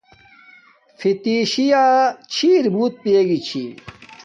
فتشی 0.99 1.65
یا 1.71 1.85
چھر 2.33 2.63
بوت 2.73 2.93
پی 3.01 3.09
یگی 3.17 3.39
چھی 3.47 3.63